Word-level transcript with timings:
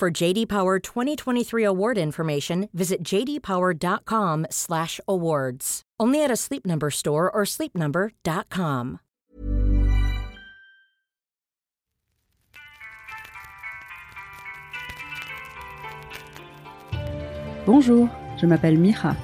For 0.00 0.10
JD 0.10 0.48
Power 0.48 0.78
2023 0.78 1.62
award 1.62 1.98
information, 1.98 2.70
visit 2.72 3.02
jdpower.com/awards. 3.04 5.82
Only 6.00 6.24
at 6.24 6.30
a 6.30 6.36
Sleep 6.36 6.66
Number 6.66 6.90
store 6.90 7.30
or 7.30 7.44
sleepnumber.com. 7.44 9.00
Bonjour, 17.66 18.08
je 18.38 18.46
m'appelle 18.46 18.78
Mira. 18.78 19.14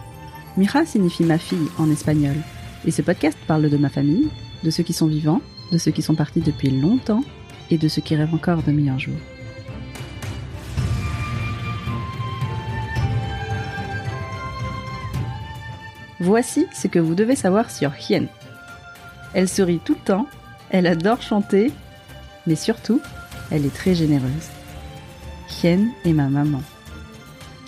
Mira 0.58 0.84
signifie 0.84 1.24
ma 1.24 1.38
fille 1.38 1.70
en 1.78 1.90
espagnol. 1.90 2.36
Et 2.84 2.90
ce 2.90 3.00
podcast 3.00 3.38
parle 3.46 3.70
de 3.70 3.78
ma 3.78 3.88
famille, 3.88 4.28
de 4.62 4.68
ceux 4.68 4.82
qui 4.82 4.92
sont 4.92 5.06
vivants, 5.06 5.40
de 5.72 5.78
ceux 5.78 5.92
qui 5.92 6.02
sont 6.02 6.14
partis 6.14 6.42
depuis 6.42 6.68
longtemps 6.68 7.24
et 7.70 7.78
de 7.78 7.88
ceux 7.88 8.02
qui 8.02 8.14
rêvent 8.14 8.34
encore 8.34 8.62
de 8.62 8.72
meilleurs 8.72 8.98
jours. 8.98 9.16
Voici 16.20 16.66
ce 16.72 16.86
que 16.86 16.98
vous 16.98 17.14
devez 17.14 17.36
savoir 17.36 17.70
sur 17.70 17.92
Hien. 18.08 18.24
Elle 19.34 19.48
sourit 19.48 19.80
tout 19.84 19.94
le 19.94 20.00
temps, 20.00 20.26
elle 20.70 20.86
adore 20.86 21.20
chanter, 21.20 21.72
mais 22.46 22.56
surtout, 22.56 23.00
elle 23.50 23.66
est 23.66 23.74
très 23.74 23.94
généreuse. 23.94 24.48
Hien 25.62 25.80
est 26.04 26.12
ma 26.12 26.28
maman. 26.28 26.62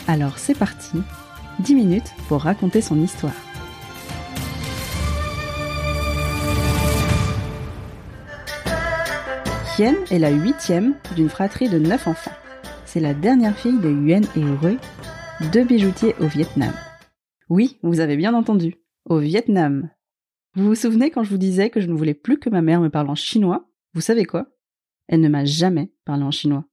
Alors 0.07 0.39
c'est 0.39 0.57
parti, 0.57 1.03
10 1.61 1.75
minutes 1.75 2.13
pour 2.29 2.43
raconter 2.43 2.81
son 2.81 3.01
histoire. 3.03 3.33
Hien 9.79 9.95
est 10.11 10.19
la 10.19 10.31
huitième 10.31 10.95
d'une 11.15 11.29
fratrie 11.29 11.69
de 11.69 11.79
neuf 11.79 12.09
enfants. 12.09 12.33
C'est 12.87 13.01
la 13.01 13.13
dernière 13.13 13.57
fille 13.57 13.79
de 13.79 13.91
Yuen 13.91 14.25
et 14.35 14.43
Rui, 14.43 14.79
deux 15.53 15.65
bijoutiers 15.65 16.17
au 16.19 16.27
Vietnam. 16.27 16.73
Oui, 17.49 17.79
vous 17.83 18.01
avez 18.01 18.17
bien 18.17 18.35
entendu, 18.35 18.77
au 19.07 19.19
Vietnam. 19.19 19.91
Vous 20.55 20.67
vous 20.67 20.75
souvenez 20.75 21.11
quand 21.11 21.23
je 21.23 21.31
vous 21.31 21.39
disais 21.39 21.71
que 21.71 21.81
je 21.81 21.87
ne 21.87 21.95
voulais 21.95 22.15
plus 22.15 22.39
que 22.39 22.51
ma 22.51 22.61
mère 22.61 22.81
me 22.81 22.91
parle 22.91 23.09
en 23.09 23.15
chinois? 23.15 23.71
Vous 23.95 24.03
savez 24.03 24.25
quoi? 24.25 24.55
Elle 25.07 25.23
ne 25.23 25.29
m'a 25.29 25.47
jamais 25.47 25.93
parlé 26.05 26.25
en 26.25 26.31
chinois. 26.31 26.67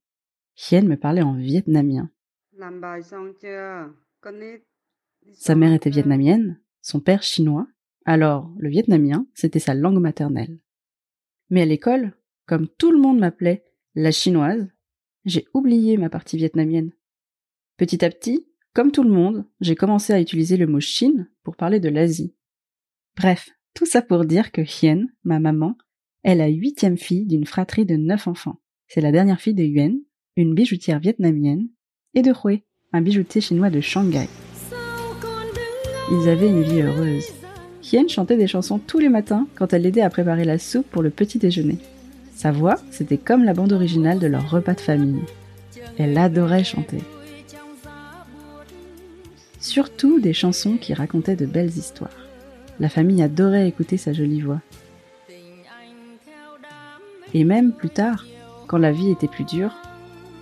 Hien 0.56 0.82
me 0.82 0.96
parlait 0.96 1.22
en 1.22 1.34
vietnamien. 1.34 2.10
Sa 5.34 5.54
mère 5.54 5.72
était 5.72 5.90
vietnamienne, 5.90 6.60
son 6.82 7.00
père 7.00 7.22
chinois, 7.22 7.66
alors 8.04 8.52
le 8.58 8.68
vietnamien, 8.68 9.26
c'était 9.34 9.58
sa 9.58 9.74
langue 9.74 10.00
maternelle. 10.00 10.60
Mais 11.48 11.62
à 11.62 11.66
l'école, 11.66 12.12
comme 12.46 12.68
tout 12.68 12.92
le 12.92 12.98
monde 12.98 13.18
m'appelait 13.18 13.64
la 13.94 14.10
chinoise, 14.10 14.68
j'ai 15.24 15.46
oublié 15.54 15.96
ma 15.96 16.10
partie 16.10 16.36
vietnamienne. 16.36 16.92
Petit 17.76 18.04
à 18.04 18.10
petit, 18.10 18.45
comme 18.76 18.92
tout 18.92 19.04
le 19.04 19.10
monde, 19.10 19.46
j'ai 19.62 19.74
commencé 19.74 20.12
à 20.12 20.20
utiliser 20.20 20.58
le 20.58 20.66
mot 20.66 20.80
Chine 20.80 21.30
pour 21.44 21.56
parler 21.56 21.80
de 21.80 21.88
l'Asie. 21.88 22.34
Bref, 23.16 23.48
tout 23.72 23.86
ça 23.86 24.02
pour 24.02 24.26
dire 24.26 24.52
que 24.52 24.60
Hien, 24.60 25.06
ma 25.24 25.40
maman, 25.40 25.78
est 26.24 26.34
la 26.34 26.48
huitième 26.48 26.98
fille 26.98 27.24
d'une 27.24 27.46
fratrie 27.46 27.86
de 27.86 27.96
neuf 27.96 28.28
enfants. 28.28 28.60
C'est 28.86 29.00
la 29.00 29.12
dernière 29.12 29.40
fille 29.40 29.54
de 29.54 29.62
Yuan, 29.62 29.94
une 30.36 30.52
bijoutière 30.52 30.98
vietnamienne, 30.98 31.70
et 32.12 32.20
de 32.20 32.32
Hui, 32.44 32.64
un 32.92 33.00
bijoutier 33.00 33.40
chinois 33.40 33.70
de 33.70 33.80
Shanghai. 33.80 34.28
Ils 36.12 36.28
avaient 36.28 36.50
une 36.50 36.62
vie 36.62 36.82
heureuse. 36.82 37.28
Hien 37.82 38.06
chantait 38.08 38.36
des 38.36 38.46
chansons 38.46 38.78
tous 38.78 38.98
les 38.98 39.08
matins 39.08 39.48
quand 39.54 39.72
elle 39.72 39.82
l'aidait 39.82 40.02
à 40.02 40.10
préparer 40.10 40.44
la 40.44 40.58
soupe 40.58 40.90
pour 40.90 41.02
le 41.02 41.08
petit 41.08 41.38
déjeuner. 41.38 41.78
Sa 42.34 42.52
voix, 42.52 42.76
c'était 42.90 43.16
comme 43.16 43.42
la 43.42 43.54
bande 43.54 43.72
originale 43.72 44.18
de 44.18 44.26
leur 44.26 44.50
repas 44.50 44.74
de 44.74 44.80
famille. 44.80 45.24
Elle 45.96 46.18
adorait 46.18 46.62
chanter. 46.62 46.98
Surtout 49.66 50.20
des 50.20 50.32
chansons 50.32 50.76
qui 50.76 50.94
racontaient 50.94 51.34
de 51.34 51.44
belles 51.44 51.76
histoires. 51.76 52.16
La 52.78 52.88
famille 52.88 53.20
adorait 53.20 53.66
écouter 53.66 53.96
sa 53.96 54.12
jolie 54.12 54.40
voix. 54.40 54.60
Et 57.34 57.42
même 57.42 57.72
plus 57.72 57.90
tard, 57.90 58.24
quand 58.68 58.78
la 58.78 58.92
vie 58.92 59.10
était 59.10 59.26
plus 59.26 59.42
dure, 59.42 59.74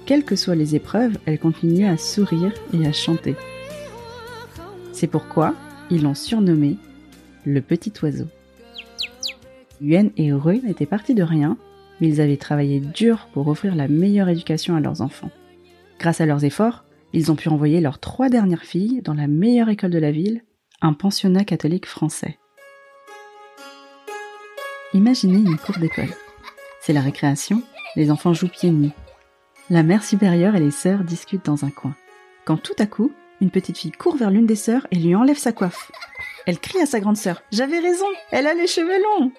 quelles 0.04 0.26
que 0.26 0.36
soient 0.36 0.54
les 0.54 0.74
épreuves, 0.76 1.16
elle 1.24 1.38
continuait 1.38 1.88
à 1.88 1.96
sourire 1.96 2.52
et 2.74 2.86
à 2.86 2.92
chanter. 2.92 3.34
C'est 4.92 5.06
pourquoi 5.06 5.54
ils 5.90 6.02
l'ont 6.02 6.14
surnommé 6.14 6.76
le 7.46 7.62
petit 7.62 7.94
oiseau. 8.02 8.26
Yuen 9.80 10.10
et 10.18 10.34
Rui 10.34 10.60
n'étaient 10.62 10.84
partis 10.84 11.14
de 11.14 11.22
rien, 11.22 11.56
mais 11.98 12.08
ils 12.08 12.20
avaient 12.20 12.36
travaillé 12.36 12.78
dur 12.78 13.26
pour 13.32 13.48
offrir 13.48 13.74
la 13.74 13.88
meilleure 13.88 14.28
éducation 14.28 14.76
à 14.76 14.80
leurs 14.80 15.00
enfants. 15.00 15.30
Grâce 15.98 16.20
à 16.20 16.26
leurs 16.26 16.44
efforts, 16.44 16.83
ils 17.14 17.30
ont 17.30 17.36
pu 17.36 17.48
envoyer 17.48 17.80
leurs 17.80 18.00
trois 18.00 18.28
dernières 18.28 18.64
filles 18.64 19.00
dans 19.00 19.14
la 19.14 19.28
meilleure 19.28 19.68
école 19.68 19.92
de 19.92 20.00
la 20.00 20.10
ville, 20.10 20.42
un 20.82 20.92
pensionnat 20.92 21.44
catholique 21.44 21.86
français. 21.86 22.38
Imaginez 24.94 25.38
une 25.38 25.56
cour 25.56 25.78
d'école. 25.78 26.12
C'est 26.80 26.92
la 26.92 27.00
récréation, 27.00 27.62
les 27.94 28.10
enfants 28.10 28.34
jouent 28.34 28.48
pieds 28.48 28.72
nus. 28.72 28.90
La 29.70 29.84
mère 29.84 30.02
supérieure 30.02 30.56
et 30.56 30.60
les 30.60 30.72
sœurs 30.72 31.04
discutent 31.04 31.46
dans 31.46 31.64
un 31.64 31.70
coin. 31.70 31.94
Quand 32.44 32.56
tout 32.56 32.74
à 32.78 32.86
coup, 32.86 33.12
une 33.40 33.50
petite 33.50 33.78
fille 33.78 33.92
court 33.92 34.16
vers 34.16 34.30
l'une 34.30 34.46
des 34.46 34.56
sœurs 34.56 34.86
et 34.90 34.96
lui 34.96 35.14
enlève 35.14 35.38
sa 35.38 35.52
coiffe. 35.52 35.92
Elle 36.46 36.58
crie 36.58 36.80
à 36.80 36.86
sa 36.86 36.98
grande 36.98 37.16
sœur 37.16 37.42
J'avais 37.52 37.78
raison, 37.78 38.06
elle 38.32 38.48
a 38.48 38.54
les 38.54 38.66
cheveux 38.66 39.02
longs 39.02 39.30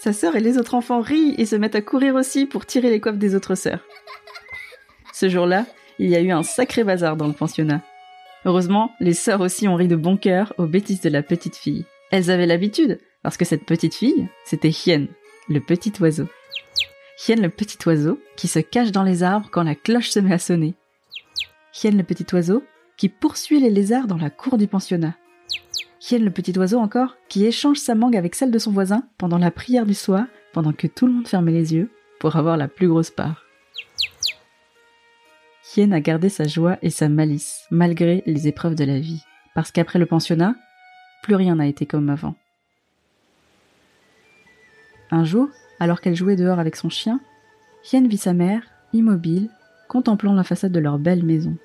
Sa 0.00 0.12
sœur 0.12 0.34
et 0.34 0.40
les 0.40 0.58
autres 0.58 0.74
enfants 0.74 1.00
rient 1.00 1.36
et 1.38 1.46
se 1.46 1.54
mettent 1.54 1.76
à 1.76 1.80
courir 1.80 2.16
aussi 2.16 2.44
pour 2.44 2.66
tirer 2.66 2.90
les 2.90 3.00
coiffes 3.00 3.18
des 3.18 3.36
autres 3.36 3.54
sœurs. 3.54 3.84
Ce 5.12 5.28
jour-là, 5.28 5.64
il 5.98 6.08
y 6.08 6.16
a 6.16 6.20
eu 6.20 6.30
un 6.30 6.42
sacré 6.42 6.84
bazar 6.84 7.16
dans 7.16 7.28
le 7.28 7.32
pensionnat. 7.32 7.82
Heureusement, 8.44 8.92
les 9.00 9.14
sœurs 9.14 9.40
aussi 9.40 9.68
ont 9.68 9.76
ri 9.76 9.88
de 9.88 9.96
bon 9.96 10.16
cœur 10.16 10.52
aux 10.58 10.66
bêtises 10.66 11.00
de 11.00 11.08
la 11.08 11.22
petite 11.22 11.56
fille. 11.56 11.84
Elles 12.10 12.30
avaient 12.30 12.46
l'habitude, 12.46 12.98
parce 13.22 13.36
que 13.36 13.44
cette 13.44 13.64
petite 13.64 13.94
fille, 13.94 14.28
c'était 14.44 14.70
Hien, 14.70 15.06
le 15.48 15.60
petit 15.60 15.92
oiseau. 16.00 16.26
Hien 17.26 17.36
le 17.36 17.48
petit 17.48 17.78
oiseau, 17.86 18.18
qui 18.36 18.48
se 18.48 18.58
cache 18.58 18.90
dans 18.90 19.04
les 19.04 19.22
arbres 19.22 19.48
quand 19.50 19.62
la 19.62 19.74
cloche 19.76 20.10
se 20.10 20.18
met 20.18 20.34
à 20.34 20.38
sonner. 20.38 20.74
Hien 21.72 21.92
le 21.92 22.02
petit 22.02 22.26
oiseau, 22.32 22.64
qui 22.96 23.08
poursuit 23.08 23.60
les 23.60 23.70
lézards 23.70 24.06
dans 24.06 24.16
la 24.16 24.30
cour 24.30 24.58
du 24.58 24.66
pensionnat. 24.66 25.14
Hien 26.00 26.18
le 26.18 26.30
petit 26.30 26.58
oiseau 26.58 26.78
encore, 26.78 27.16
qui 27.28 27.46
échange 27.46 27.78
sa 27.78 27.94
mangue 27.94 28.16
avec 28.16 28.34
celle 28.34 28.50
de 28.50 28.58
son 28.58 28.72
voisin 28.72 29.04
pendant 29.18 29.38
la 29.38 29.52
prière 29.52 29.86
du 29.86 29.94
soir, 29.94 30.24
pendant 30.52 30.72
que 30.72 30.88
tout 30.88 31.06
le 31.06 31.12
monde 31.12 31.28
fermait 31.28 31.52
les 31.52 31.74
yeux, 31.74 31.90
pour 32.18 32.34
avoir 32.34 32.56
la 32.56 32.68
plus 32.68 32.88
grosse 32.88 33.10
part. 33.10 33.44
Hien 35.74 35.92
a 35.92 36.00
gardé 36.00 36.28
sa 36.28 36.46
joie 36.46 36.76
et 36.82 36.90
sa 36.90 37.08
malice, 37.08 37.66
malgré 37.70 38.22
les 38.26 38.46
épreuves 38.46 38.74
de 38.74 38.84
la 38.84 38.98
vie, 38.98 39.24
parce 39.54 39.70
qu'après 39.70 39.98
le 39.98 40.04
pensionnat, 40.04 40.54
plus 41.22 41.34
rien 41.34 41.56
n'a 41.56 41.66
été 41.66 41.86
comme 41.86 42.10
avant. 42.10 42.34
Un 45.10 45.24
jour, 45.24 45.48
alors 45.80 46.00
qu'elle 46.00 46.14
jouait 46.14 46.36
dehors 46.36 46.58
avec 46.58 46.76
son 46.76 46.90
chien, 46.90 47.20
Hien 47.90 48.06
vit 48.06 48.18
sa 48.18 48.34
mère, 48.34 48.62
immobile, 48.92 49.48
contemplant 49.88 50.34
la 50.34 50.44
façade 50.44 50.72
de 50.72 50.78
leur 50.78 50.98
belle 50.98 51.24
maison. 51.24 51.56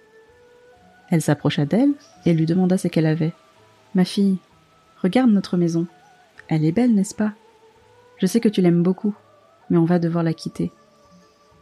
Elle 1.09 1.21
s'approcha 1.21 1.65
d'elle 1.65 1.91
et 2.25 2.33
lui 2.33 2.45
demanda 2.45 2.77
ce 2.77 2.87
qu'elle 2.87 3.05
avait. 3.05 3.33
Ma 3.93 4.05
fille, 4.05 4.37
regarde 5.01 5.31
notre 5.31 5.57
maison. 5.57 5.85
Elle 6.47 6.65
est 6.65 6.71
belle, 6.71 6.93
n'est-ce 6.93 7.15
pas? 7.15 7.33
Je 8.19 8.25
sais 8.25 8.39
que 8.39 8.49
tu 8.49 8.61
l'aimes 8.61 8.83
beaucoup, 8.83 9.15
mais 9.69 9.77
on 9.77 9.85
va 9.85 9.99
devoir 9.99 10.23
la 10.23 10.33
quitter. 10.33 10.71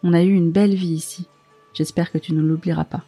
On 0.03 0.13
a 0.13 0.23
eu 0.23 0.31
une 0.31 0.51
belle 0.51 0.75
vie 0.75 0.93
ici. 0.93 1.27
J'espère 1.75 2.11
que 2.11 2.17
tu 2.17 2.33
ne 2.33 2.41
l'oublieras 2.41 2.85
pas. 2.85 3.03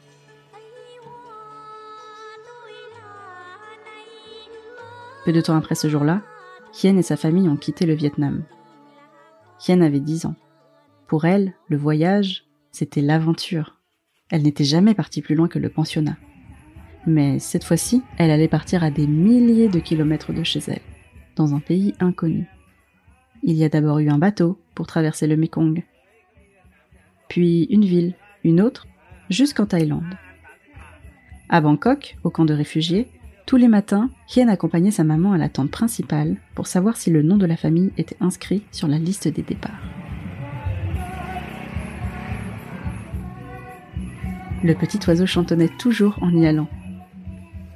Peu 5.25 5.33
de 5.33 5.41
temps 5.41 5.57
après 5.57 5.75
ce 5.75 5.89
jour-là, 5.89 6.21
Hien 6.83 6.95
et 6.97 7.01
sa 7.01 7.17
famille 7.17 7.49
ont 7.49 7.57
quitté 7.57 7.85
le 7.85 7.93
Vietnam. 7.93 8.43
Hien 9.65 9.81
avait 9.81 9.99
dix 9.99 10.25
ans. 10.25 10.35
Pour 11.07 11.25
elle, 11.25 11.53
le 11.69 11.77
voyage, 11.77 12.45
c'était 12.71 13.01
l'aventure. 13.01 13.79
Elle 14.29 14.43
n'était 14.43 14.65
jamais 14.65 14.93
partie 14.93 15.21
plus 15.21 15.35
loin 15.35 15.47
que 15.47 15.59
le 15.59 15.69
pensionnat. 15.69 16.17
Mais 17.05 17.39
cette 17.39 17.63
fois-ci, 17.63 18.03
elle 18.17 18.31
allait 18.31 18.49
partir 18.49 18.83
à 18.83 18.91
des 18.91 19.07
milliers 19.07 19.69
de 19.69 19.79
kilomètres 19.79 20.33
de 20.33 20.43
chez 20.43 20.59
elle, 20.67 20.81
dans 21.37 21.55
un 21.55 21.59
pays 21.59 21.93
inconnu. 22.01 22.47
Il 23.43 23.55
y 23.55 23.63
a 23.63 23.69
d'abord 23.69 23.99
eu 23.99 24.09
un 24.09 24.17
bateau 24.17 24.59
pour 24.75 24.87
traverser 24.87 25.25
le 25.25 25.37
Mekong, 25.37 25.83
puis 27.29 27.63
une 27.69 27.85
ville, 27.85 28.15
une 28.43 28.61
autre, 28.61 28.87
jusqu'en 29.29 29.65
Thaïlande. 29.65 30.17
À 31.49 31.61
Bangkok, 31.61 32.17
au 32.23 32.29
camp 32.29 32.45
de 32.45 32.53
réfugiés, 32.53 33.07
tous 33.45 33.55
les 33.55 33.69
matins, 33.69 34.09
Hien 34.35 34.49
accompagnait 34.49 34.91
sa 34.91 35.05
maman 35.05 35.31
à 35.31 35.37
la 35.37 35.47
tente 35.47 35.71
principale 35.71 36.35
pour 36.53 36.67
savoir 36.67 36.97
si 36.97 37.09
le 37.09 37.21
nom 37.21 37.37
de 37.37 37.45
la 37.45 37.55
famille 37.55 37.93
était 37.97 38.17
inscrit 38.19 38.63
sur 38.71 38.89
la 38.89 38.97
liste 38.97 39.29
des 39.29 39.41
départs. 39.41 39.81
Le 44.63 44.73
petit 44.73 44.99
oiseau 45.07 45.25
chantonnait 45.25 45.71
toujours 45.79 46.17
en 46.21 46.35
y 46.35 46.45
allant. 46.45 46.67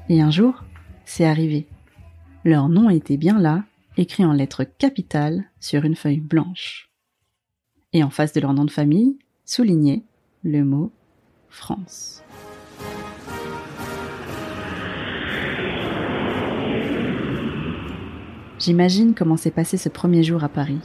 Et 0.10 0.22
un 0.22 0.32
jour, 0.32 0.66
c'est 1.06 1.26
arrivé. 1.26 1.68
Leur 2.44 2.68
nom 2.68 2.90
était 2.90 3.18
bien 3.18 3.40
là, 3.40 3.64
écrit 3.96 4.26
en 4.26 4.34
lettres 4.34 4.66
capitales 4.66 5.46
sur 5.62 5.86
une 5.86 5.96
feuille 5.96 6.20
blanche. 6.20 6.90
Et 7.94 8.04
en 8.04 8.10
face 8.10 8.34
de 8.34 8.42
leur 8.42 8.54
nom 8.54 8.66
de 8.66 8.72
famille, 8.72 9.20
souligné 9.46 10.04
le 10.44 10.64
mot 10.64 10.92
France. 11.50 12.24
J'imagine 18.58 19.14
comment 19.14 19.38
s'est 19.38 19.52
passé 19.52 19.78
ce 19.78 19.90
premier 19.90 20.24
jour 20.24 20.44
à 20.44 20.50
Paris. 20.50 20.80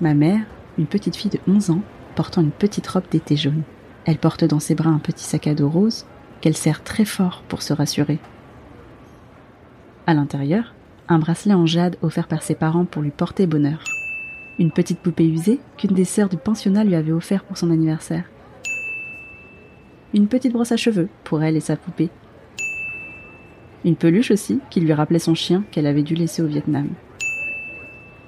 Ma 0.00 0.14
mère, 0.14 0.42
une 0.78 0.86
petite 0.86 1.16
fille 1.16 1.30
de 1.30 1.40
11 1.48 1.70
ans, 1.70 1.80
portant 2.14 2.40
une 2.40 2.52
petite 2.52 2.86
robe 2.86 3.08
d'été 3.10 3.36
jaune. 3.36 3.62
Elle 4.04 4.18
porte 4.18 4.44
dans 4.44 4.60
ses 4.60 4.76
bras 4.76 4.90
un 4.90 4.98
petit 4.98 5.24
sac 5.24 5.48
à 5.48 5.54
dos 5.54 5.68
rose 5.68 6.06
qu'elle 6.40 6.56
serre 6.56 6.84
très 6.84 7.04
fort 7.04 7.42
pour 7.48 7.62
se 7.62 7.72
rassurer. 7.72 8.20
À 10.06 10.14
l'intérieur, 10.14 10.74
un 11.08 11.18
bracelet 11.18 11.54
en 11.54 11.66
jade 11.66 11.96
offert 12.02 12.28
par 12.28 12.42
ses 12.42 12.54
parents 12.54 12.84
pour 12.84 13.02
lui 13.02 13.10
porter 13.10 13.46
bonheur. 13.46 13.82
Une 14.60 14.70
petite 14.70 15.00
poupée 15.00 15.26
usée 15.28 15.58
qu'une 15.76 15.94
des 15.94 16.04
sœurs 16.04 16.28
du 16.28 16.36
pensionnat 16.36 16.84
lui 16.84 16.94
avait 16.94 17.12
offert 17.12 17.42
pour 17.42 17.58
son 17.58 17.70
anniversaire. 17.72 18.24
Une 20.14 20.28
petite 20.28 20.52
brosse 20.52 20.72
à 20.72 20.76
cheveux 20.76 21.08
pour 21.24 21.42
elle 21.42 21.56
et 21.56 21.60
sa 21.60 21.76
poupée 21.76 22.10
une 23.86 23.96
peluche 23.96 24.32
aussi 24.32 24.58
qui 24.68 24.80
lui 24.80 24.92
rappelait 24.92 25.20
son 25.20 25.36
chien 25.36 25.64
qu'elle 25.70 25.86
avait 25.86 26.02
dû 26.02 26.16
laisser 26.16 26.42
au 26.42 26.46
Vietnam. 26.46 26.88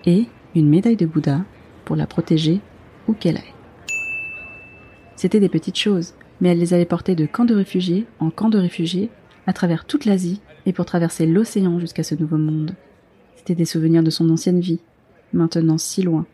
Et 0.07 0.27
une 0.55 0.69
médaille 0.69 0.97
de 0.97 1.05
Bouddha 1.05 1.41
pour 1.85 1.97
la 1.97 2.07
protéger 2.07 2.61
où 3.09 3.13
qu'elle 3.13 3.39
aille. 3.39 3.55
C'était 5.17 5.41
des 5.41 5.49
petites 5.49 5.79
choses, 5.79 6.15
mais 6.41 6.51
elle 6.51 6.61
les 6.61 6.75
avait 6.75 6.85
portées 6.85 7.17
de 7.17 7.27
camp 7.27 7.45
de 7.45 7.57
réfugiés 7.57 8.07
en 8.21 8.31
camp 8.31 8.51
de 8.51 8.59
réfugiés, 8.59 9.11
à 9.49 9.53
travers 9.53 9.85
toute 9.85 10.05
l'Asie 10.05 10.41
et 10.65 10.73
pour 10.73 10.85
traverser 10.85 11.27
l'océan 11.27 11.81
jusqu'à 11.81 12.05
ce 12.05 12.15
nouveau 12.15 12.37
monde. 12.37 12.77
C'était 13.35 13.57
des 13.57 13.65
souvenirs 13.65 14.05
de 14.05 14.11
son 14.11 14.31
ancienne 14.31 14.61
vie, 14.61 14.81
maintenant 15.33 15.79
si 15.79 16.03
loin. 16.03 16.25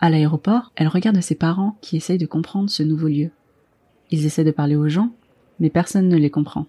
À 0.00 0.08
l'aéroport, 0.08 0.72
elle 0.76 0.88
regarde 0.88 1.20
ses 1.20 1.34
parents 1.34 1.76
qui 1.82 1.96
essayent 1.96 2.18
de 2.18 2.26
comprendre 2.26 2.70
ce 2.70 2.82
nouveau 2.82 3.08
lieu. 3.08 3.30
Ils 4.10 4.24
essaient 4.24 4.44
de 4.44 4.50
parler 4.50 4.74
aux 4.74 4.88
gens, 4.88 5.12
mais 5.58 5.68
personne 5.68 6.08
ne 6.08 6.16
les 6.16 6.30
comprend. 6.30 6.66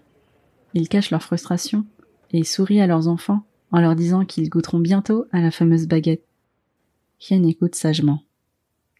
Ils 0.74 0.88
cachent 0.88 1.10
leur 1.10 1.22
frustration 1.22 1.86
et 2.32 2.44
sourient 2.44 2.82
à 2.82 2.86
leurs 2.86 3.08
enfants 3.08 3.42
en 3.72 3.80
leur 3.80 3.96
disant 3.96 4.26
qu'ils 4.26 4.50
goûteront 4.50 4.80
bientôt 4.80 5.24
à 5.32 5.40
la 5.40 5.50
fameuse 5.50 5.86
baguette. 5.86 6.24
Hien 7.20 7.42
écoute 7.44 7.74
sagement. 7.74 8.22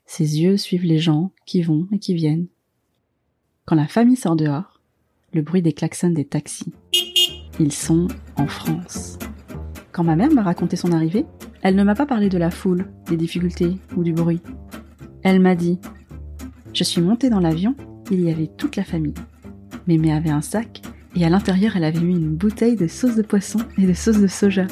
Ses 0.07 0.41
yeux 0.41 0.57
suivent 0.57 0.85
les 0.85 0.99
gens 0.99 1.31
qui 1.45 1.63
vont 1.63 1.87
et 1.93 1.99
qui 1.99 2.15
viennent. 2.15 2.47
Quand 3.67 3.77
la 3.77 3.87
famille 3.87 4.17
sort 4.17 4.37
dehors, 4.37 4.81
le 5.35 5.43
bruit 5.43 5.63
des 5.63 5.73
klaxons 5.73 6.11
des 6.11 6.25
taxis. 6.25 6.73
Ils 7.61 7.73
sont 7.73 8.09
en 8.37 8.47
France. 8.47 9.19
Quand 9.93 10.05
ma 10.05 10.17
mère 10.17 10.33
m'a 10.33 10.43
raconté 10.43 10.77
son 10.77 10.93
arrivée, 10.93 11.27
elle 11.63 11.77
ne 11.77 11.85
m'a 11.85 11.95
pas 11.95 12.07
parlé 12.07 12.29
de 12.29 12.39
la 12.39 12.51
foule, 12.51 12.87
des 13.09 13.17
difficultés 13.17 13.79
ou 13.97 14.03
du 14.03 14.13
bruit. 14.13 14.41
Elle 15.23 15.41
m'a 15.41 15.55
dit 15.55 15.79
Je 16.75 16.85
suis 16.85 17.01
montée 17.01 17.31
dans 17.31 17.41
l'avion 17.41 17.75
il 18.11 18.21
y 18.21 18.31
avait 18.31 18.51
toute 18.59 18.77
la 18.77 18.85
famille. 18.85 19.15
Mémé 19.87 20.13
avait 20.13 20.31
un 20.31 20.43
sac 20.43 20.83
et 21.15 21.25
à 21.25 21.31
l'intérieur 21.31 21.77
elle 21.77 21.85
avait 21.85 22.01
mis 22.01 22.17
une 22.17 22.35
bouteille 22.35 22.77
de 22.77 22.89
sauce 22.89 23.17
de 23.17 23.23
poisson 23.23 23.61
et 23.79 23.87
de 23.87 23.93
sauce 23.93 24.21
de 24.21 24.27
soja. 24.27 24.67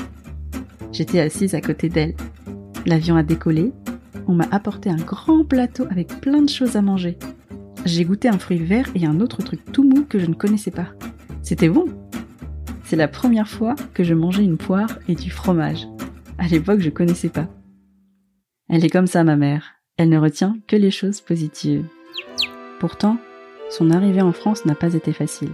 J'étais 0.93 1.21
assise 1.21 1.55
à 1.55 1.61
côté 1.61 1.89
d'elle. 1.89 2.15
L'avion 2.87 3.17
a 3.17 3.23
décollé, 3.23 3.73
on 4.27 4.35
m'a 4.35 4.49
apporté 4.51 4.91
un 4.91 4.97
grand 4.97 5.45
plateau 5.45 5.87
avec 5.91 6.21
plein 6.21 6.43
de 6.43 6.49
choses 6.49 6.77
à 6.77 6.83
manger. 6.83 7.19
J'ai 7.87 8.05
goûté 8.05 8.29
un 8.29 8.39
fruit 8.39 8.59
vert 8.59 8.91
et 8.95 9.07
un 9.07 9.21
autre 9.21 9.43
truc 9.43 9.61
tout 9.73 9.85
mou 9.85 10.05
que 10.09 10.19
je 10.19 10.27
ne 10.27 10.35
connaissais 10.35 10.71
pas. 10.71 10.89
C'était 11.43 11.69
bon 11.69 11.87
C'est 12.85 12.97
la 12.97 13.09
première 13.09 13.49
fois 13.49 13.75
que 13.95 14.05
je 14.05 14.15
mangeais 14.15 14.45
une 14.45 14.59
poire 14.59 14.99
et 15.09 15.15
du 15.15 15.31
fromage. 15.31 15.87
À 16.41 16.49
l'époque, 16.49 16.81
je 16.81 16.89
connaissais 16.89 17.29
pas. 17.29 17.49
Elle 18.71 18.83
est 18.83 18.89
comme 18.89 19.07
ça, 19.07 19.25
ma 19.25 19.37
mère. 19.37 19.75
Elle 19.99 20.09
ne 20.09 20.17
retient 20.17 20.57
que 20.67 20.75
les 20.75 20.91
choses 20.91 21.21
positives. 21.21 21.85
Pourtant, 22.79 23.19
son 23.69 23.91
arrivée 23.91 24.23
en 24.23 24.33
France 24.33 24.65
n'a 24.65 24.75
pas 24.75 24.95
été 24.95 25.13
facile. 25.13 25.53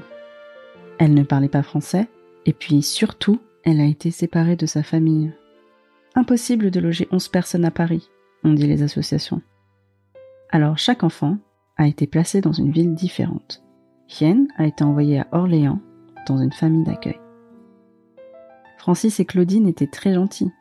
Elle 0.99 1.13
ne 1.13 1.25
parlait 1.25 1.49
pas 1.49 1.65
français, 1.65 2.07
et 2.45 2.53
puis 2.53 2.83
surtout, 2.83 3.41
elle 3.65 3.81
a 3.81 3.85
été 3.85 4.13
séparée 4.13 4.55
de 4.55 4.67
sa 4.67 4.85
famille. 4.85 5.33
Impossible 6.15 6.71
de 6.71 6.79
loger 6.79 7.09
11 7.11 7.29
personnes 7.29 7.65
à 7.65 7.73
Paris, 7.73 8.09
ont 8.45 8.53
dit 8.53 8.69
les 8.69 8.85
associations. 8.85 9.43
Alors 10.51 10.79
chaque 10.79 11.03
enfant 11.03 11.37
a 11.79 11.89
été 11.89 12.07
placé 12.07 12.41
dans 12.41 12.53
une 12.53 12.71
ville 12.71 12.95
différente. 12.95 13.61
Hien 14.09 14.47
a 14.57 14.67
été 14.67 14.85
envoyée 14.85 15.19
à 15.19 15.27
Orléans, 15.33 15.81
dans 16.29 16.39
une 16.39 16.53
famille 16.53 16.85
d'accueil. 16.85 17.19
Francis 18.79 19.19
et 19.19 19.25
Claudine 19.25 19.67
étaient 19.67 19.89
très 19.89 20.15
gentils. 20.15 20.53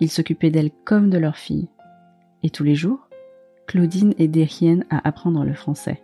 Ils 0.00 0.10
s'occupaient 0.10 0.50
d'elle 0.50 0.70
comme 0.84 1.10
de 1.10 1.18
leur 1.18 1.36
fille. 1.36 1.68
Et 2.42 2.50
tous 2.50 2.64
les 2.64 2.74
jours, 2.74 3.08
Claudine 3.66 4.14
aidait 4.18 4.48
Hien 4.60 4.80
à 4.90 5.06
apprendre 5.06 5.44
le 5.44 5.52
français. 5.52 6.02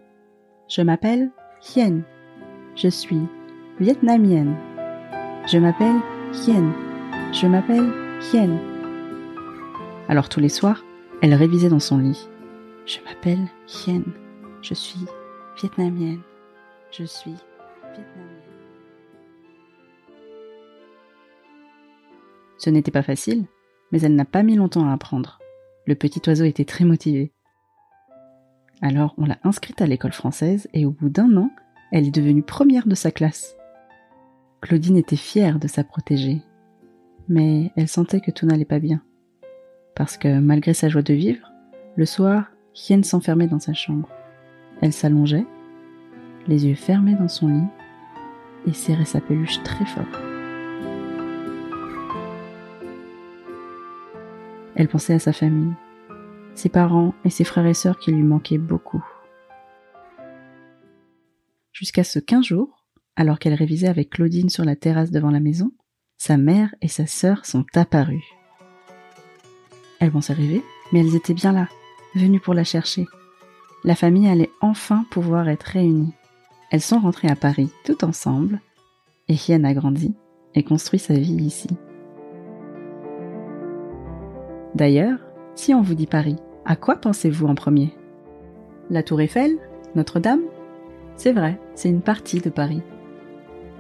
Je 0.69 0.83
m'appelle 0.83 1.31
Hien. 1.75 2.03
Je 2.75 2.89
suis 2.89 3.23
vietnamienne. 3.81 4.55
Je 5.47 5.59
m'appelle 5.59 5.97
Hien. 6.33 6.73
Je 7.33 7.47
m'appelle 7.47 7.91
Hien. 8.33 8.59
Alors 10.09 10.29
tous 10.29 10.41
les 10.41 10.49
soirs, 10.49 10.85
elle 11.23 11.35
révisait 11.35 11.71
dans 11.71 11.81
son 11.81 11.99
lit. 11.99 12.29
Je 12.85 12.99
m'appelle 13.05 13.47
Hien. 13.67 14.03
Je 14.61 14.75
suis 14.75 15.07
vietnamienne. 15.61 16.21
Je 16.91 17.05
suis 17.05 17.35
vietnamienne. 17.95 18.43
Ce 22.59 22.71
n'était 22.71 22.91
pas 22.91 23.03
facile, 23.03 23.47
mais 23.93 24.01
elle 24.01 24.15
n'a 24.15 24.25
pas 24.25 24.43
mis 24.43 24.57
longtemps 24.57 24.89
à 24.89 24.93
apprendre. 24.93 25.39
Le 25.87 25.95
petit 25.95 26.21
oiseau 26.27 26.45
était 26.45 26.65
très 26.65 26.85
motivé. 26.85 27.33
Alors 28.83 29.15
on 29.19 29.25
l'a 29.25 29.39
inscrite 29.45 29.81
à 29.81 29.87
l'école 29.87 30.13
française 30.13 30.69
et 30.75 30.85
au 30.85 30.91
bout 30.91 31.09
d'un 31.09 31.37
an, 31.37 31.51
elle 31.93 32.07
est 32.07 32.15
devenue 32.15 32.43
première 32.43 32.87
de 32.87 32.95
sa 32.95 33.11
classe. 33.11 33.57
Claudine 34.61 34.97
était 34.97 35.17
fière 35.17 35.59
de 35.59 35.69
sa 35.69 35.85
protégée, 35.85 36.43
mais 37.29 37.73
elle 37.77 37.89
sentait 37.89 38.21
que 38.21 38.31
tout 38.31 38.47
n'allait 38.47 38.65
pas 38.65 38.81
bien. 38.81 39.03
Parce 39.95 40.17
que 40.17 40.39
malgré 40.41 40.75
sa 40.75 40.89
joie 40.89 41.03
de 41.03 41.15
vivre, 41.15 41.53
le 41.97 42.05
soir, 42.05 42.51
Hien 42.75 43.03
s'enfermait 43.03 43.47
dans 43.47 43.61
sa 43.61 43.73
chambre. 43.73 44.09
Elle 44.83 44.93
s'allongeait, 44.93 45.47
les 46.47 46.67
yeux 46.67 46.75
fermés 46.75 47.15
dans 47.15 47.29
son 47.29 47.49
lit, 47.49 47.69
et 48.67 48.73
serrait 48.73 49.05
sa 49.05 49.21
peluche 49.21 49.63
très 49.63 49.87
fort. 49.87 50.26
Elle 54.77 54.89
pensait 54.89 55.15
à 55.15 55.19
sa 55.19 55.33
famille, 55.33 55.73
ses 56.55 56.69
parents 56.69 57.15
et 57.25 57.31
ses 57.31 57.45
frères 57.45 57.67
et 57.67 57.75
sœurs 57.75 57.99
qui 57.99 58.13
lui 58.13 58.23
manquaient 58.23 58.59
beaucoup. 58.59 59.03
Jusqu'à 61.73 62.05
ce 62.05 62.19
qu'un 62.19 62.43
jour, 62.43 62.85
alors 63.17 63.39
qu'elle 63.39 63.55
révisait 63.55 63.89
avec 63.89 64.11
Claudine 64.11 64.51
sur 64.51 64.65
la 64.65 64.77
terrasse 64.77 65.11
devant 65.11 65.31
la 65.31 65.41
maison, 65.41 65.73
sa 66.19 66.37
mère 66.37 66.75
et 66.83 66.89
sa 66.89 67.07
sœur 67.07 67.47
sont 67.47 67.65
apparues. 67.75 68.25
Elles 69.99 70.11
vont 70.11 70.21
s'arriver, 70.21 70.63
mais 70.93 71.01
elles 71.01 71.17
étaient 71.17 71.35
bien 71.35 71.53
là, 71.53 71.69
venues 72.15 72.41
pour 72.41 72.55
la 72.55 72.65
chercher. 72.65 73.07
La 73.85 73.95
famille 73.95 74.29
allait 74.29 74.51
enfin 74.61 75.07
pouvoir 75.11 75.49
être 75.49 75.65
réunie. 75.65 76.13
Elles 76.71 76.83
sont 76.83 76.99
rentrées 76.99 77.29
à 77.29 77.37
Paris 77.37 77.71
tout 77.85 78.05
ensemble, 78.05 78.61
et 79.29 79.35
Hien 79.35 79.65
a 79.65 79.73
grandi 79.73 80.15
et 80.55 80.63
construit 80.63 80.99
sa 80.99 81.15
vie 81.15 81.35
ici. 81.35 81.69
D'ailleurs, 84.77 85.19
si 85.55 85.73
on 85.73 85.81
vous 85.81 85.95
dit 85.95 86.07
Paris, 86.07 86.37
à 86.67 86.77
quoi 86.77 86.97
pensez-vous 86.97 87.47
en 87.47 87.55
premier? 87.55 87.95
La 88.91 89.03
Tour 89.03 89.23
Eiffel 89.23 89.57
Notre-Dame? 89.95 90.43
C'est 91.17 91.33
vrai, 91.33 91.59
c'est 91.75 91.89
une 91.89 92.03
partie 92.03 92.41
de 92.41 92.51
Paris. 92.51 92.83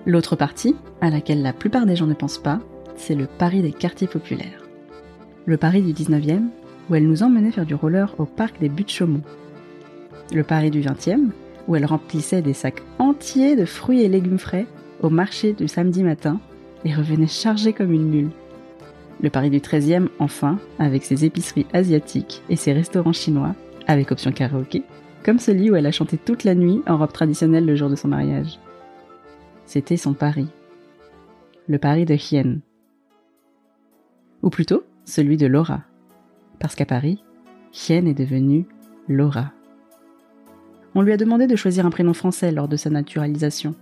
L'autre 0.06 0.36
partie, 0.36 0.74
à 1.02 1.10
laquelle 1.10 1.42
la 1.42 1.52
plupart 1.52 1.84
des 1.84 1.96
gens 1.96 2.06
ne 2.06 2.14
pensent 2.14 2.38
pas, 2.38 2.60
c'est 2.94 3.14
le 3.14 3.26
Paris 3.26 3.60
des 3.60 3.72
quartiers 3.72 4.06
populaires. 4.06 4.66
Le 5.44 5.58
Paris 5.58 5.82
du 5.82 5.92
19e, 5.92 6.44
où 6.88 6.94
elle 6.94 7.06
nous 7.06 7.22
emmenait 7.22 7.52
faire 7.52 7.66
du 7.66 7.74
roller 7.74 8.14
au 8.16 8.24
parc 8.24 8.58
des 8.58 8.70
Buttes-Chaumont. 8.70 9.20
Le 10.32 10.44
Paris 10.44 10.70
du 10.70 10.80
20e, 10.80 11.28
où 11.68 11.76
elle 11.76 11.84
remplissait 11.84 12.40
des 12.40 12.54
sacs 12.54 12.82
entiers 12.98 13.54
de 13.54 13.66
fruits 13.66 14.00
et 14.00 14.08
légumes 14.08 14.38
frais 14.38 14.64
au 15.02 15.10
marché 15.10 15.52
du 15.52 15.68
samedi 15.68 16.02
matin 16.02 16.40
et 16.86 16.94
revenait 16.94 17.26
chargée 17.26 17.74
comme 17.74 17.92
une 17.92 18.08
mule. 18.08 18.30
Le 19.22 19.30
Paris 19.30 19.50
du 19.50 19.58
13e, 19.58 20.08
enfin, 20.18 20.58
avec 20.78 21.04
ses 21.04 21.24
épiceries 21.24 21.66
asiatiques 21.72 22.42
et 22.48 22.56
ses 22.56 22.72
restaurants 22.72 23.12
chinois, 23.12 23.54
avec 23.86 24.12
option 24.12 24.32
karaoké, 24.32 24.82
comme 25.24 25.38
celui 25.38 25.70
où 25.70 25.76
elle 25.76 25.86
a 25.86 25.92
chanté 25.92 26.18
toute 26.18 26.44
la 26.44 26.54
nuit 26.54 26.82
en 26.86 26.98
robe 26.98 27.12
traditionnelle 27.12 27.66
le 27.66 27.76
jour 27.76 27.88
de 27.88 27.96
son 27.96 28.08
mariage. 28.08 28.58
C'était 29.64 29.96
son 29.96 30.12
pari. 30.12 30.48
Le 31.66 31.78
pari 31.78 32.04
de 32.04 32.14
Hien. 32.14 32.58
Ou 34.42 34.50
plutôt, 34.50 34.84
celui 35.04 35.36
de 35.36 35.46
Laura. 35.46 35.82
Parce 36.60 36.74
qu'à 36.74 36.86
Paris, 36.86 37.24
Hien 37.72 38.06
est 38.06 38.14
devenue 38.14 38.66
Laura. 39.08 39.52
On 40.94 41.02
lui 41.02 41.12
a 41.12 41.16
demandé 41.16 41.46
de 41.46 41.56
choisir 41.56 41.84
un 41.84 41.90
prénom 41.90 42.14
français 42.14 42.52
lors 42.52 42.68
de 42.68 42.76
sa 42.76 42.90
naturalisation. 42.90 43.74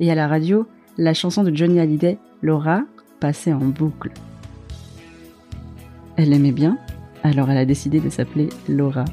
Et 0.00 0.10
à 0.10 0.14
la 0.14 0.28
radio, 0.28 0.66
la 0.96 1.14
chanson 1.14 1.42
de 1.42 1.54
Johnny 1.54 1.80
Hallyday, 1.80 2.18
Laura, 2.42 2.82
passait 3.20 3.52
en 3.52 3.58
boucle. 3.58 4.12
Elle 6.18 6.30
l'aimait 6.30 6.50
bien, 6.50 6.78
alors 7.22 7.48
elle 7.48 7.58
a 7.58 7.64
décidé 7.64 8.00
de 8.00 8.10
s'appeler 8.10 8.48
Laura. 8.68 9.04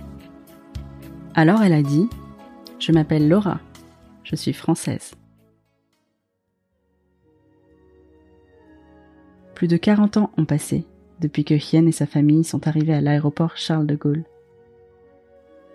Alors 1.35 1.61
elle 1.61 1.73
a 1.73 1.83
dit 1.83 2.09
Je 2.79 2.91
m'appelle 2.91 3.29
Laura, 3.29 3.59
je 4.23 4.35
suis 4.35 4.53
française. 4.53 5.13
Plus 9.53 9.67
de 9.67 9.77
40 9.77 10.17
ans 10.17 10.31
ont 10.35 10.45
passé 10.45 10.83
depuis 11.21 11.45
que 11.45 11.53
Hien 11.53 11.85
et 11.85 11.91
sa 11.91 12.07
famille 12.07 12.43
sont 12.43 12.67
arrivés 12.67 12.95
à 12.95 13.01
l'aéroport 13.01 13.55
Charles 13.55 13.85
de 13.85 13.95
Gaulle. 13.95 14.23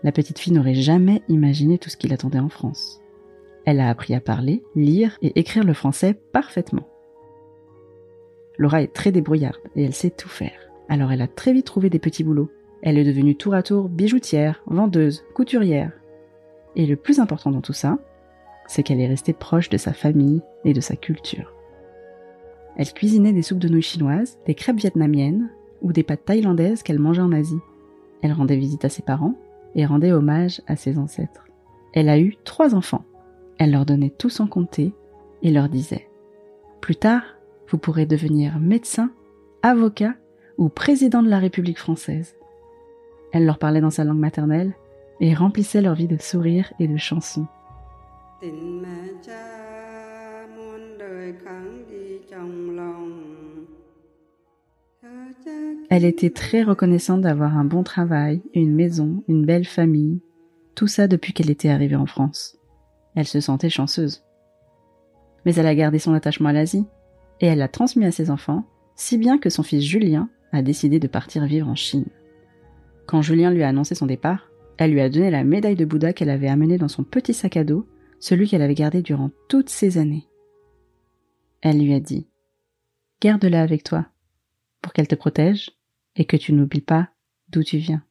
La 0.02 0.10
petite 0.10 0.40
fille 0.40 0.52
n'aurait 0.52 0.74
jamais 0.74 1.22
imaginé 1.28 1.78
tout 1.78 1.90
ce 1.90 1.96
qui 1.96 2.08
l'attendait 2.08 2.40
en 2.40 2.48
France. 2.48 3.00
Elle 3.66 3.78
a 3.78 3.88
appris 3.88 4.16
à 4.16 4.20
parler, 4.20 4.64
lire 4.74 5.16
et 5.22 5.38
écrire 5.38 5.62
le 5.62 5.74
français 5.74 6.12
parfaitement. 6.14 6.88
Laura 8.58 8.82
est 8.82 8.92
très 8.92 9.12
débrouillarde 9.12 9.60
et 9.76 9.84
elle 9.84 9.94
sait 9.94 10.10
tout 10.10 10.28
faire. 10.28 10.69
Alors 10.90 11.12
elle 11.12 11.22
a 11.22 11.28
très 11.28 11.52
vite 11.52 11.66
trouvé 11.66 11.88
des 11.88 12.00
petits 12.00 12.24
boulots. 12.24 12.50
Elle 12.82 12.98
est 12.98 13.04
devenue 13.04 13.36
tour 13.36 13.54
à 13.54 13.62
tour 13.62 13.88
bijoutière, 13.88 14.60
vendeuse, 14.66 15.24
couturière. 15.34 15.92
Et 16.74 16.84
le 16.84 16.96
plus 16.96 17.20
important 17.20 17.52
dans 17.52 17.60
tout 17.60 17.72
ça, 17.72 17.98
c'est 18.66 18.82
qu'elle 18.82 19.00
est 19.00 19.06
restée 19.06 19.32
proche 19.32 19.68
de 19.68 19.76
sa 19.76 19.92
famille 19.92 20.42
et 20.64 20.72
de 20.72 20.80
sa 20.80 20.96
culture. 20.96 21.54
Elle 22.76 22.92
cuisinait 22.92 23.32
des 23.32 23.42
soupes 23.42 23.58
de 23.60 23.68
nouilles 23.68 23.82
chinoises, 23.82 24.38
des 24.46 24.54
crêpes 24.54 24.78
vietnamiennes 24.78 25.48
ou 25.80 25.92
des 25.92 26.02
pâtes 26.02 26.24
thaïlandaises 26.24 26.82
qu'elle 26.82 26.98
mangeait 26.98 27.22
en 27.22 27.32
Asie. 27.32 27.60
Elle 28.22 28.32
rendait 28.32 28.56
visite 28.56 28.84
à 28.84 28.88
ses 28.88 29.02
parents 29.02 29.36
et 29.76 29.86
rendait 29.86 30.12
hommage 30.12 30.60
à 30.66 30.74
ses 30.74 30.98
ancêtres. 30.98 31.46
Elle 31.92 32.08
a 32.08 32.18
eu 32.18 32.36
trois 32.42 32.74
enfants. 32.74 33.04
Elle 33.58 33.70
leur 33.70 33.86
donnait 33.86 34.10
tout 34.10 34.30
sans 34.30 34.48
compter 34.48 34.92
et 35.42 35.52
leur 35.52 35.68
disait 35.68 36.08
Plus 36.80 36.96
tard, 36.96 37.22
vous 37.68 37.78
pourrez 37.78 38.06
devenir 38.06 38.58
médecin, 38.58 39.10
avocat 39.62 40.14
ou 40.60 40.68
président 40.68 41.22
de 41.22 41.30
la 41.30 41.38
République 41.38 41.78
française. 41.78 42.36
Elle 43.32 43.46
leur 43.46 43.58
parlait 43.58 43.80
dans 43.80 43.90
sa 43.90 44.04
langue 44.04 44.18
maternelle 44.18 44.74
et 45.18 45.34
remplissait 45.34 45.80
leur 45.80 45.94
vie 45.94 46.06
de 46.06 46.20
sourires 46.20 46.72
et 46.78 46.86
de 46.86 46.98
chansons. 46.98 47.46
Elle 55.88 56.04
était 56.04 56.30
très 56.30 56.62
reconnaissante 56.62 57.22
d'avoir 57.22 57.56
un 57.56 57.64
bon 57.64 57.82
travail, 57.82 58.42
une 58.54 58.74
maison, 58.74 59.24
une 59.28 59.46
belle 59.46 59.64
famille, 59.64 60.20
tout 60.74 60.86
ça 60.86 61.08
depuis 61.08 61.32
qu'elle 61.32 61.50
était 61.50 61.70
arrivée 61.70 61.96
en 61.96 62.06
France. 62.06 62.58
Elle 63.14 63.26
se 63.26 63.40
sentait 63.40 63.70
chanceuse. 63.70 64.24
Mais 65.46 65.54
elle 65.54 65.66
a 65.66 65.74
gardé 65.74 65.98
son 65.98 66.12
attachement 66.12 66.50
à 66.50 66.52
l'Asie, 66.52 66.84
et 67.40 67.46
elle 67.46 67.58
l'a 67.58 67.68
transmis 67.68 68.04
à 68.04 68.12
ses 68.12 68.30
enfants, 68.30 68.64
si 68.94 69.16
bien 69.16 69.38
que 69.38 69.48
son 69.48 69.62
fils 69.62 69.82
Julien 69.82 70.28
a 70.52 70.62
décidé 70.62 70.98
de 70.98 71.08
partir 71.08 71.44
vivre 71.46 71.68
en 71.68 71.74
Chine. 71.74 72.06
Quand 73.06 73.22
Julien 73.22 73.50
lui 73.50 73.62
a 73.62 73.68
annoncé 73.68 73.94
son 73.94 74.06
départ, 74.06 74.50
elle 74.78 74.92
lui 74.92 75.00
a 75.00 75.10
donné 75.10 75.30
la 75.30 75.44
médaille 75.44 75.76
de 75.76 75.84
Bouddha 75.84 76.12
qu'elle 76.12 76.30
avait 76.30 76.48
amenée 76.48 76.78
dans 76.78 76.88
son 76.88 77.04
petit 77.04 77.34
sac 77.34 77.56
à 77.56 77.64
dos, 77.64 77.86
celui 78.18 78.48
qu'elle 78.48 78.62
avait 78.62 78.74
gardé 78.74 79.02
durant 79.02 79.30
toutes 79.48 79.68
ces 79.68 79.98
années. 79.98 80.26
Elle 81.60 81.82
lui 81.82 81.92
a 81.92 82.00
dit 82.00 82.26
Garde-la 83.20 83.62
avec 83.62 83.84
toi, 83.84 84.06
pour 84.80 84.92
qu'elle 84.92 85.08
te 85.08 85.14
protège 85.14 85.70
et 86.16 86.24
que 86.24 86.36
tu 86.36 86.52
n'oublies 86.52 86.80
pas 86.80 87.10
d'où 87.50 87.62
tu 87.62 87.78
viens. 87.78 88.02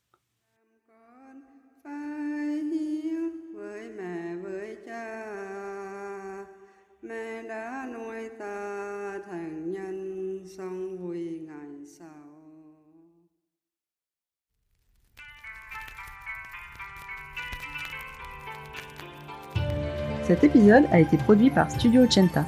Cet 20.39 20.55
épisode 20.55 20.85
a 20.93 21.01
été 21.01 21.17
produit 21.17 21.49
par 21.49 21.69
Studio 21.69 22.03
Ochenta. 22.03 22.45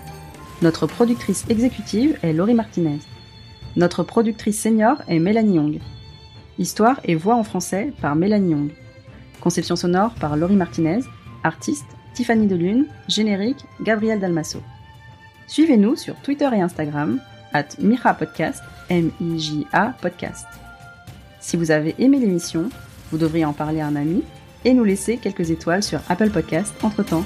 Notre 0.62 0.88
productrice 0.88 1.44
exécutive 1.50 2.18
est 2.24 2.32
Laurie 2.32 2.54
Martinez. 2.54 3.00
Notre 3.76 4.04
productrice 4.04 4.62
senior 4.62 5.02
est 5.10 5.20
Mélanie 5.20 5.56
Young. 5.56 5.80
Histoire 6.58 7.02
et 7.04 7.16
voix 7.16 7.36
en 7.36 7.44
français 7.44 7.92
par 8.00 8.16
Mélanie 8.16 8.52
Young. 8.52 8.72
Conception 9.42 9.76
sonore 9.76 10.14
par 10.14 10.38
Laurie 10.38 10.56
Martinez. 10.56 11.02
Artiste 11.44 11.86
Tiffany 12.14 12.48
Delune. 12.48 12.86
Générique 13.10 13.66
Gabriel 13.82 14.22
Dalmasso. 14.22 14.62
Suivez-nous 15.48 15.98
sur 15.98 16.16
Twitter 16.22 16.50
et 16.54 16.62
Instagram, 16.62 17.20
at 17.52 17.68
Mira 17.80 18.14
Podcast, 18.14 18.64
M-I-J-A 18.88 19.96
Podcast. 20.02 20.48
Si 21.42 21.58
vous 21.58 21.72
avez 21.72 21.94
aimé 22.00 22.20
l'émission, 22.20 22.70
vous 23.12 23.18
devriez 23.18 23.44
en 23.44 23.52
parler 23.52 23.82
à 23.82 23.88
un 23.88 23.98
ami 23.98 24.24
et 24.64 24.74
nous 24.74 24.86
laisser 24.86 25.18
quelques 25.18 25.52
étoiles 25.52 25.84
sur 25.84 26.00
Apple 26.08 26.30
Podcast 26.30 26.74
entre 26.84 27.04
temps. 27.04 27.26